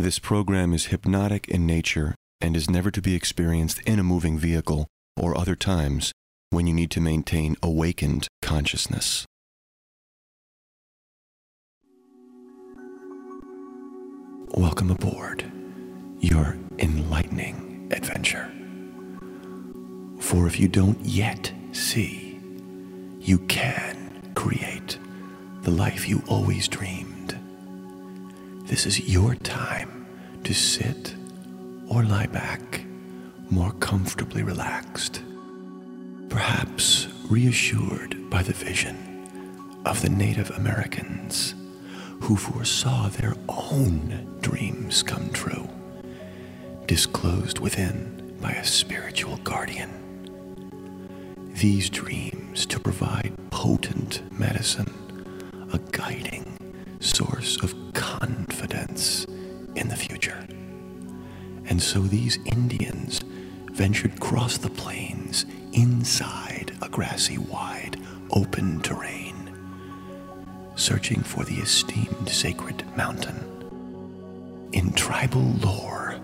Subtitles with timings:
[0.00, 4.38] This program is hypnotic in nature and is never to be experienced in a moving
[4.38, 6.10] vehicle or other times
[6.48, 9.26] when you need to maintain awakened consciousness.
[14.54, 15.44] Welcome aboard
[16.18, 18.50] your enlightening adventure.
[20.18, 22.40] For if you don't yet see,
[23.18, 24.98] you can create
[25.60, 27.09] the life you always dreamed.
[28.70, 30.06] This is your time
[30.44, 31.16] to sit
[31.88, 32.84] or lie back
[33.50, 35.22] more comfortably relaxed,
[36.28, 41.56] perhaps reassured by the vision of the Native Americans
[42.20, 45.68] who foresaw their own dreams come true,
[46.86, 49.90] disclosed within by a spiritual guardian.
[51.54, 56.49] These dreams to provide potent medicine, a guiding
[57.00, 59.26] source of confidence
[59.74, 60.46] in the future.
[61.66, 63.20] And so these Indians
[63.72, 67.96] ventured across the plains inside a grassy, wide,
[68.30, 69.40] open terrain
[70.80, 73.46] searching for the esteemed sacred mountain.
[74.72, 76.18] In tribal lore,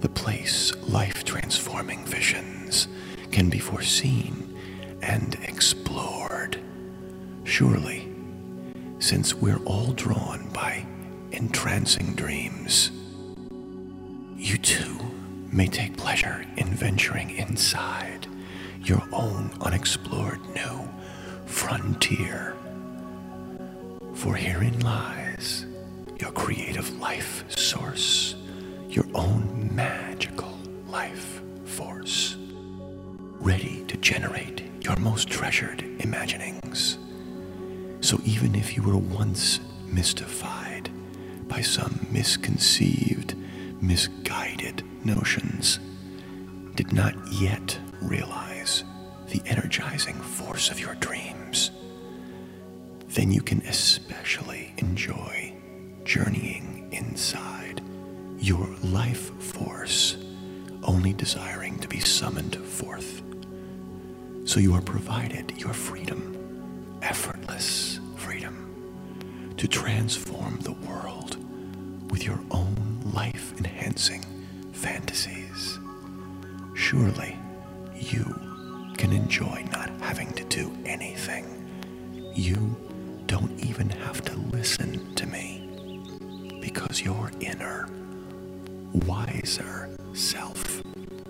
[0.00, 2.86] the place life transforming visions
[3.32, 4.56] can be foreseen
[5.02, 6.58] and explored.
[7.44, 8.09] Surely,
[9.00, 10.84] since we're all drawn by
[11.32, 12.90] entrancing dreams,
[14.36, 14.98] you too
[15.50, 18.26] may take pleasure in venturing inside
[18.82, 20.88] your own unexplored new
[21.46, 22.54] frontier.
[24.14, 25.64] For herein lies
[26.20, 28.34] your creative life source,
[28.90, 32.36] your own magical life force,
[33.40, 36.98] ready to generate your most treasured imaginings.
[38.00, 40.90] So even if you were once mystified
[41.48, 43.34] by some misconceived,
[43.80, 45.78] misguided notions,
[46.74, 48.84] did not yet realize
[49.28, 51.70] the energizing force of your dreams,
[53.08, 55.52] then you can especially enjoy
[56.04, 57.82] journeying inside
[58.38, 60.16] your life force,
[60.82, 63.22] only desiring to be summoned forth.
[64.44, 66.39] So you are provided your freedom,
[67.02, 71.36] effortless freedom, to transform the world
[72.10, 74.24] with your own life enhancing
[74.72, 75.78] fantasies.
[76.74, 77.36] Surely
[77.94, 78.24] you
[78.96, 81.46] can enjoy not having to do anything.
[82.34, 82.76] You
[83.26, 85.68] don't even have to listen to me
[86.60, 87.88] because your inner,
[88.92, 90.82] wiser self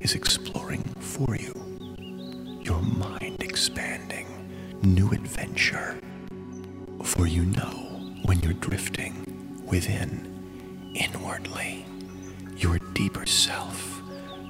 [0.00, 1.52] is exploring for you.
[2.62, 4.26] Your mind expanding,
[4.82, 5.98] new adventure.
[7.02, 11.84] For you know when you're drifting within, inwardly,
[12.56, 14.02] your deeper self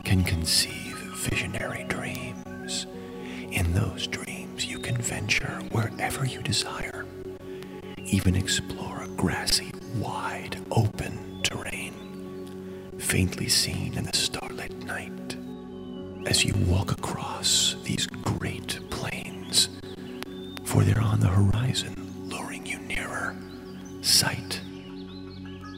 [0.05, 2.87] can conceive visionary dreams.
[3.51, 7.07] In those dreams, you can venture wherever you desire
[8.13, 11.95] even explore a grassy, wide, open terrain,
[12.99, 15.37] faintly seen in the starlit night.
[16.27, 18.79] As you walk across these great
[20.73, 21.95] for they're on the horizon,
[22.31, 23.37] luring you nearer,
[24.01, 24.59] sight,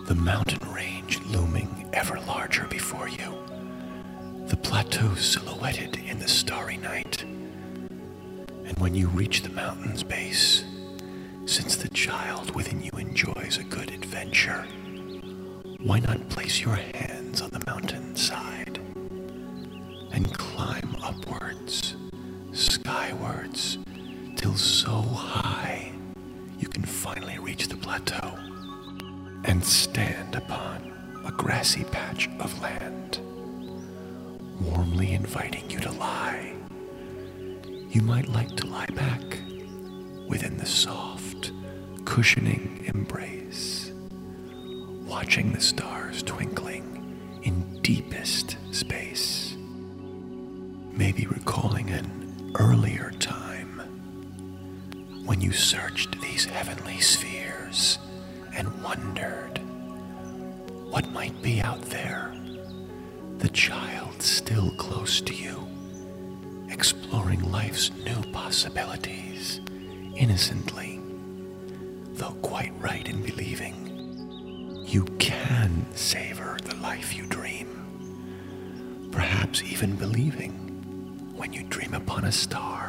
[0.06, 3.34] the mountain range looming ever larger before you,
[4.46, 7.24] the plateau silhouetted in the starry night.
[7.24, 10.62] And when you reach the mountain's base,
[11.44, 14.64] since the child within you enjoys a good adventure,
[15.80, 18.78] why not place your hands on the mountainside
[20.12, 21.96] and climb upwards,
[22.52, 23.78] skywards,
[24.54, 25.90] till so high
[26.60, 28.38] you can finally reach the plateau
[29.44, 30.92] and stand upon
[31.24, 33.18] a grassy patch of land,
[34.60, 36.54] warmly inviting you to lie.
[37.90, 39.22] You might like to lie back
[40.28, 41.50] within the soft,
[42.04, 43.90] cushioning embrace,
[45.04, 49.56] watching the stars twinkling in deepest space,
[50.92, 53.43] maybe recalling an earlier time
[55.24, 57.98] when you searched these heavenly spheres
[58.54, 59.58] and wondered
[60.90, 62.34] what might be out there,
[63.38, 65.66] the child still close to you,
[66.70, 69.60] exploring life's new possibilities
[70.16, 71.00] innocently,
[72.12, 73.80] though quite right in believing
[74.86, 77.68] you can savor the life you dream.
[79.10, 80.52] Perhaps even believing
[81.34, 82.83] when you dream upon a star,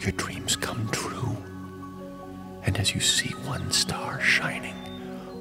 [0.00, 1.36] your dreams come true.
[2.64, 4.74] And as you see one star shining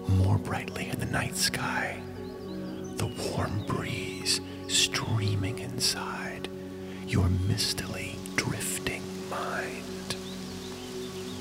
[0.08, 1.98] more brightly in the night sky,
[2.96, 6.50] the warm breeze streaming inside
[7.08, 10.16] your mistily drifting mind.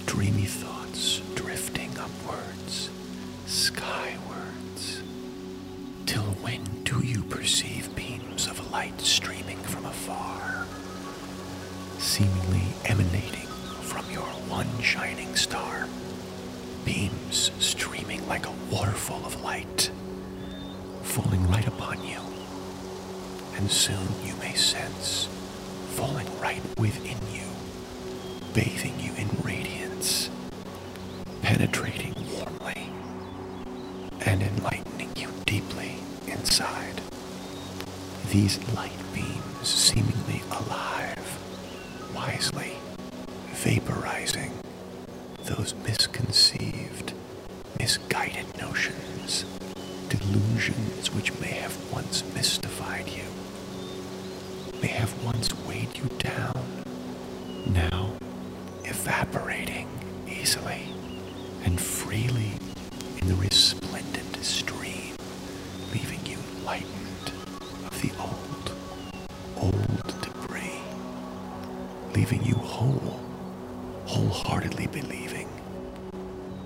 [0.06, 2.90] Dreamy thoughts drifting upwards,
[3.46, 5.02] skywards.
[6.06, 10.59] Till when do you perceive beams of light streaming from afar,
[12.00, 13.46] seemingly emanating
[13.82, 15.86] from your one shining star?
[16.84, 19.90] Beams streaming like a waterfall of light,
[21.02, 22.20] falling right upon you.
[23.56, 25.28] And soon you may sense
[25.90, 27.46] falling right within you,
[28.54, 30.30] bathing you in radiance,
[31.42, 32.90] penetrating warmly,
[34.24, 35.96] and enlightening you deeply
[36.26, 37.00] inside.
[38.30, 41.38] These light beams seemingly alive,
[42.20, 42.72] wisely
[43.64, 44.50] vaporizing
[45.44, 47.14] those misconceived,
[47.78, 49.46] misguided notions,
[50.10, 53.24] delusions which may have once mystified you,
[54.82, 56.62] may have once weighed you down,
[57.66, 58.12] now
[58.84, 59.88] evaporating
[60.28, 60.92] easily
[61.64, 62.52] and freely
[63.22, 65.14] in the resplendent stream,
[65.94, 66.36] leaving you
[66.66, 67.09] lightened
[72.14, 73.20] leaving you whole,
[74.06, 75.48] wholeheartedly believing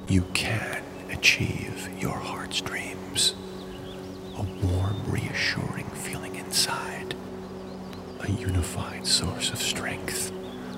[0.09, 3.35] you can achieve your heart's dreams.
[4.37, 7.15] A warm, reassuring feeling inside,
[8.21, 10.33] a unified source of strength,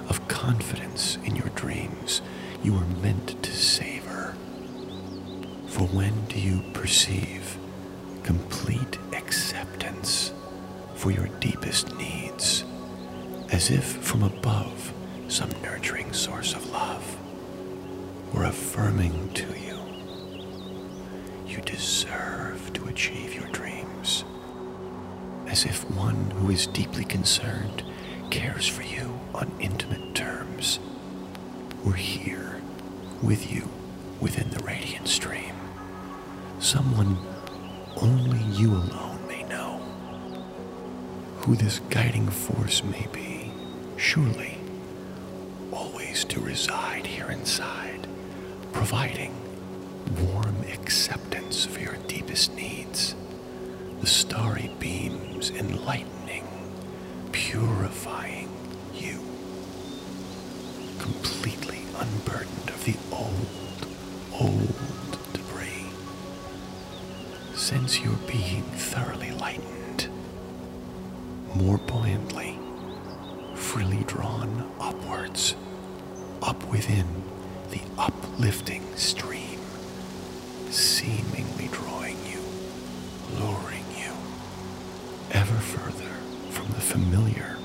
[0.09, 2.21] of confidence in your dreams
[2.63, 4.35] you are meant to savor.
[5.67, 7.57] For when do you perceive
[8.23, 10.33] complete acceptance
[10.95, 12.26] for your deepest needs,
[13.57, 14.93] as if from above
[15.29, 17.17] some nurturing source of love
[18.35, 19.79] were affirming to you
[21.47, 24.25] you deserve to achieve your dreams,
[25.47, 27.83] as if one who is deeply concerned
[28.31, 30.79] cares for you on intimate terms
[31.85, 32.61] were here
[33.23, 33.69] with you
[34.21, 35.55] within the radiant stream.
[36.59, 37.17] Someone
[38.03, 39.81] only you alone may know.
[41.39, 43.36] Who this guiding force may be,
[43.97, 44.59] surely
[45.73, 48.07] always to reside here inside,
[48.73, 49.35] providing
[50.21, 53.15] warm acceptance for your deepest needs.
[54.01, 56.47] The starry beams enlightening,
[57.33, 58.49] purifying
[58.95, 59.21] you,
[60.99, 63.87] completely unburdened of the old,
[64.39, 65.87] old debris.
[67.55, 70.09] Sense your being thoroughly lightened,
[71.55, 72.56] more buoyantly,
[74.17, 75.55] drawn upwards,
[76.43, 77.07] up within
[77.71, 79.61] the uplifting stream,
[80.71, 82.41] seemingly drawing you,
[83.39, 84.11] luring you
[85.33, 86.15] ever further
[86.51, 87.59] from the familiar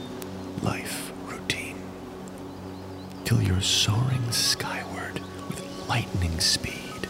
[0.62, 1.82] life routine,
[3.24, 7.08] till you're soaring skyward with lightning speed,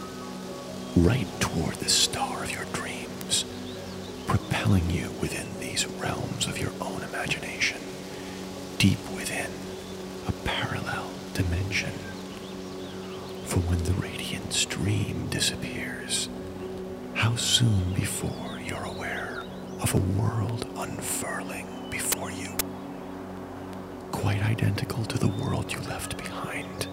[0.96, 3.44] right toward the star of your dreams,
[4.28, 6.21] propelling you within these realms
[13.84, 16.28] the radiant stream disappears,
[17.14, 19.42] how soon before you're aware
[19.80, 22.56] of a world unfurling before you,
[24.12, 26.86] quite identical to the world you left behind,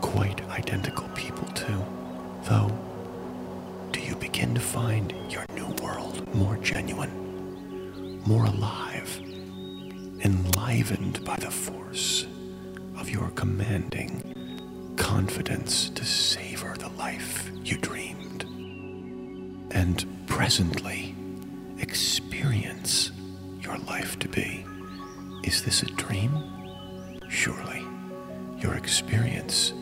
[0.00, 1.84] quite identical people too,
[2.44, 2.76] though
[3.92, 9.20] do you begin to find your new world more genuine, more alive,
[10.24, 12.26] enlivened by the force
[12.96, 14.43] of your commanding
[14.96, 18.44] confidence to savor the life you dreamed,
[19.70, 21.14] and presently
[21.78, 23.10] experience
[23.60, 24.64] your life to be?
[25.42, 26.32] Is this a dream?
[27.28, 27.84] Surely
[28.58, 29.72] your experience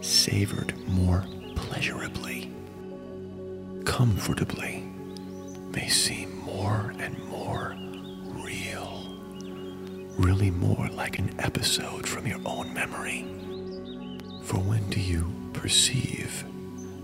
[0.00, 1.24] savored more
[1.56, 2.52] pleasurably,
[3.84, 4.84] comfortably,
[5.72, 7.74] may seem more and more
[8.44, 9.16] real,
[10.18, 13.26] really more like an episode from your own memory.
[14.48, 16.42] For when do you perceive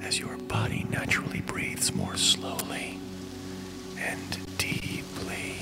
[0.01, 2.99] as your body naturally breathes more slowly
[3.99, 5.57] and deeply,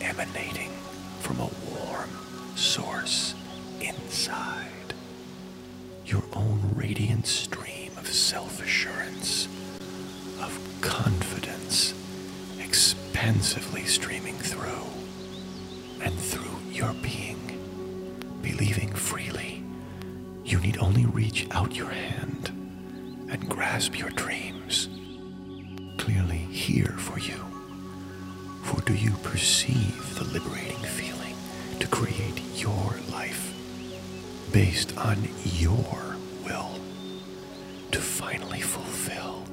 [0.00, 0.70] emanating
[1.18, 2.10] from a warm
[2.54, 3.34] source
[3.80, 4.94] inside?
[6.06, 9.48] Your own radiant stream of self assurance,
[10.40, 11.92] of confidence,
[12.60, 14.86] expansively streaming through
[16.00, 17.58] and through your being,
[18.42, 19.57] believing freely
[20.50, 22.48] you need only reach out your hand
[23.30, 24.88] and grasp your dreams,
[25.98, 27.36] clearly here for you.
[28.62, 31.34] For do you perceive the liberating feeling
[31.80, 33.52] to create your life
[34.50, 36.70] based on your will
[37.92, 39.44] to finally fulfill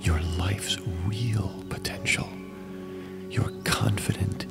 [0.00, 2.28] your life's real potential,
[3.28, 4.46] your confident,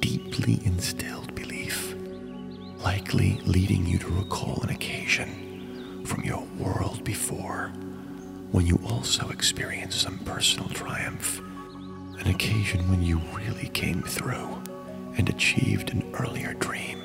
[0.00, 1.31] deeply instilled
[2.82, 7.68] likely leading you to recall an occasion from your world before
[8.50, 11.40] when you also experienced some personal triumph,
[12.18, 14.60] an occasion when you really came through
[15.16, 17.00] and achieved an earlier dream,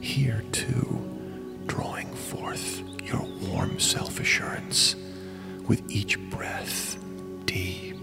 [0.00, 4.96] here too, drawing forth your warm self assurance
[5.68, 6.98] with each breath,
[7.46, 7.96] deep,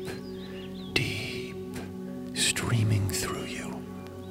[0.93, 1.57] deep,
[2.33, 3.83] streaming through you,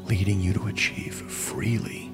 [0.06, 2.09] leading you to achieve freely,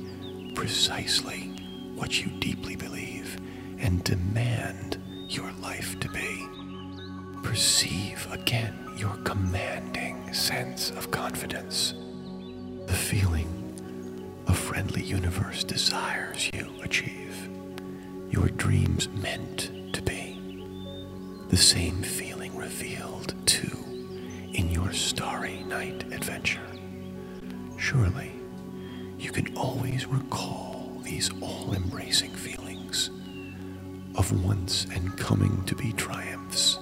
[0.57, 1.53] precisely
[1.95, 3.39] what you deeply believe
[3.79, 4.99] and demand
[5.29, 6.49] your life to be.
[7.43, 11.93] Perceive again your commanding sense of confidence,
[12.87, 13.53] the feeling
[14.47, 17.51] a friendly universe desires you achieve,
[18.31, 20.41] your dreams meant to be,
[21.51, 23.77] the same feeling revealed too
[24.55, 26.67] in your starry night adventure.
[27.77, 28.36] Surely,
[29.19, 33.11] you can always recall these all embracing feelings
[34.17, 36.79] of once and coming to be triumphs,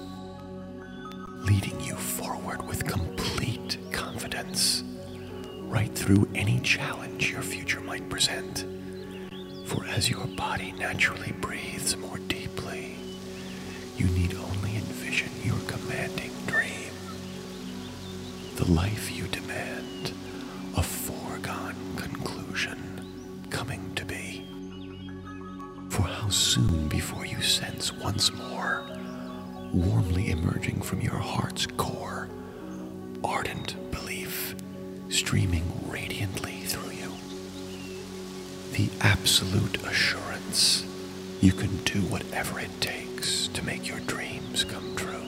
[1.40, 4.82] leading you forward with complete confidence,
[5.62, 8.64] right through any challenge your future might present.
[9.66, 12.96] For as your body naturally breathes more deeply,
[13.96, 16.92] you need only envision your commanding dream.
[18.56, 19.43] The life you demand,
[22.64, 24.44] conclusion coming to be.
[25.90, 28.82] For how soon before you sense once more,
[29.72, 32.28] warmly emerging from your heart's core,
[33.22, 34.54] ardent belief
[35.08, 37.12] streaming radiantly through you.
[38.72, 40.84] The absolute assurance
[41.40, 45.26] you can do whatever it takes to make your dreams come true.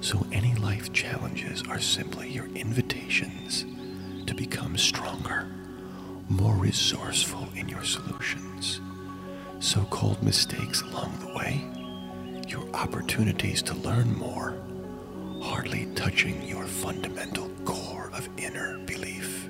[0.00, 3.64] So any life challenges are simply your invitations
[4.26, 5.48] to become stronger,
[6.28, 8.80] more resourceful in your solutions.
[9.60, 11.66] So called mistakes along the way,
[12.46, 14.54] your opportunities to learn more,
[15.42, 19.48] hardly touching your fundamental core of inner belief.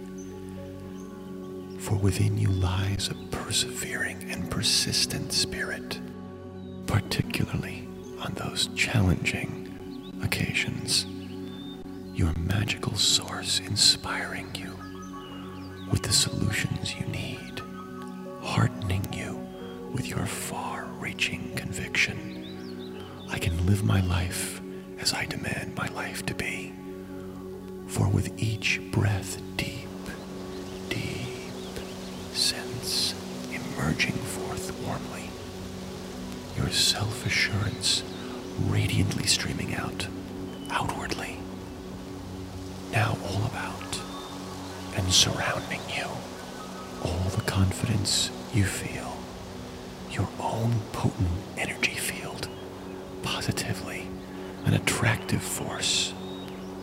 [1.79, 6.01] For within you lies a persevering and persistent spirit,
[6.87, 7.89] particularly
[8.21, 11.07] on those challenging occasions.
[12.15, 14.68] Your magical source inspiring you
[15.91, 17.63] with the solutions you need,
[18.43, 19.35] heartening you
[19.93, 23.05] with your far reaching conviction.
[23.31, 24.61] I can live my life
[25.01, 26.73] as I demand my life to be.
[27.87, 29.89] For with each breath deep,
[30.89, 31.53] deep
[32.33, 33.15] sense
[33.51, 35.31] emerging forth warmly,
[36.57, 38.03] your self assurance
[38.67, 40.07] radiantly streaming out,
[40.71, 41.39] outwardly,
[42.93, 43.78] now all about
[44.99, 46.07] and surrounding you,
[47.03, 49.17] all the confidence you feel,
[50.11, 52.49] your own potent energy field,
[53.23, 54.09] positively
[54.67, 56.13] an attractive force,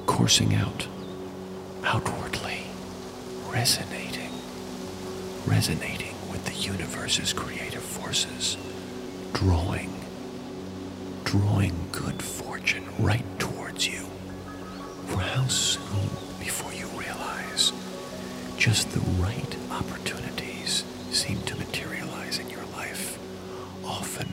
[0.08, 0.88] coursing out,
[1.84, 2.64] outwardly,
[3.50, 4.32] resonating,
[5.46, 8.58] resonating with the universe's creative forces,
[9.34, 9.94] drawing
[11.26, 14.06] drawing good fortune right towards you.
[15.08, 16.10] For how soon
[18.66, 23.20] just the right opportunities seem to materialize in your life,
[23.84, 24.28] often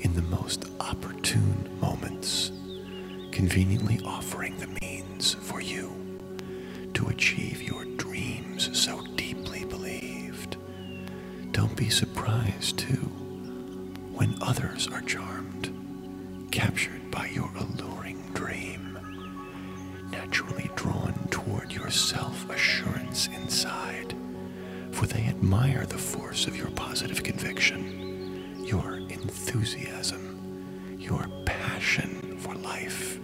[0.00, 2.52] in the most opportune moments,
[3.30, 5.90] conveniently offering the means for you
[6.92, 10.58] to achieve your dreams so deeply believed.
[11.52, 13.08] Don't be surprised, too,
[14.12, 15.81] when others are charmed
[25.52, 33.18] admire the force of your positive conviction, your enthusiasm, your passion for life,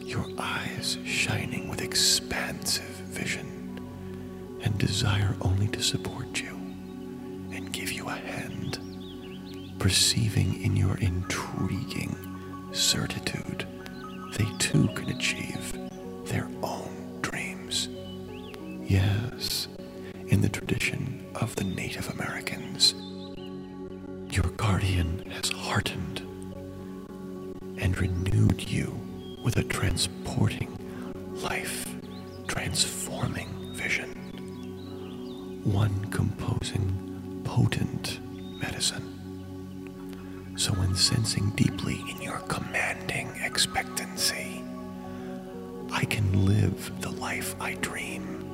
[0.00, 3.78] your eyes shining with expansive vision,
[4.62, 6.54] and desire only to support you
[7.54, 8.80] and give you a hand
[9.78, 12.16] perceiving in your intriguing
[12.72, 13.64] certitude
[14.36, 15.72] they too can achieve
[16.24, 17.88] their own dreams.
[18.82, 19.51] Yes,
[20.42, 22.94] the tradition of the Native Americans,
[24.34, 26.18] your guardian has heartened
[27.78, 29.00] and renewed you
[29.44, 30.76] with a transporting,
[31.30, 31.86] life
[32.48, 34.10] transforming vision,
[35.62, 38.18] one composing potent
[38.60, 39.08] medicine.
[40.56, 44.64] So, when sensing deeply in your commanding expectancy,
[45.92, 48.51] I can live the life I dream.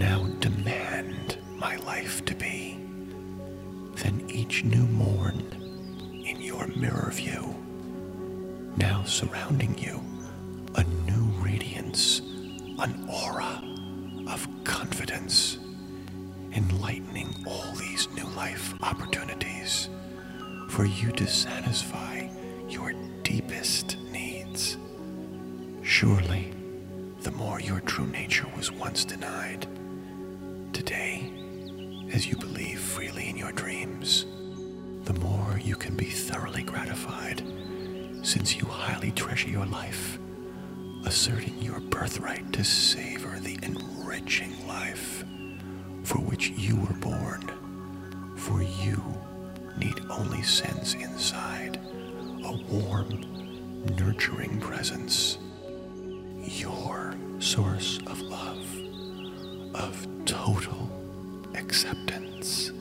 [0.00, 2.78] Now demand my life to be.
[3.96, 5.44] Then each new morn
[6.26, 7.54] in your mirror view,
[8.78, 10.00] now surrounding you,
[10.74, 12.20] a new radiance,
[12.78, 13.62] an aura
[14.26, 15.58] of confidence,
[16.54, 19.90] enlightening all these new life opportunities
[20.70, 22.26] for you to satisfy
[22.70, 24.78] your deepest needs.
[25.82, 26.54] Surely,
[27.20, 29.66] the more your true nature was once denied,
[30.80, 31.30] today,
[32.10, 34.24] as you believe freely in your dreams,
[35.04, 37.42] the more you can be thoroughly gratified
[38.22, 40.18] since you highly treasure your life,
[41.04, 45.22] asserting your birthright to savor the enriching life
[46.02, 47.42] for which you were born.
[48.38, 49.02] For you
[49.76, 51.78] need only sense inside
[52.42, 55.36] a warm, nurturing presence,
[56.38, 58.64] your source of love,
[59.74, 60.90] of total
[61.54, 62.72] acceptance.